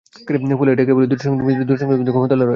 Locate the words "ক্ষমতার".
2.15-2.37